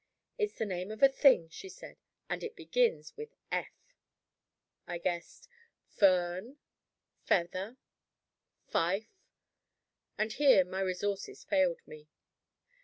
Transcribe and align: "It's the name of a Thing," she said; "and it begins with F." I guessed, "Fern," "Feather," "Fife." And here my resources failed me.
"It's 0.39 0.53
the 0.55 0.65
name 0.65 0.89
of 0.89 1.03
a 1.03 1.07
Thing," 1.09 1.47
she 1.49 1.69
said; 1.69 1.95
"and 2.27 2.43
it 2.43 2.55
begins 2.55 3.15
with 3.15 3.35
F." 3.51 3.69
I 4.87 4.97
guessed, 4.97 5.47
"Fern," 5.89 6.57
"Feather," 7.21 7.77
"Fife." 8.67 9.21
And 10.17 10.33
here 10.33 10.65
my 10.65 10.79
resources 10.79 11.43
failed 11.43 11.81
me. 11.85 12.07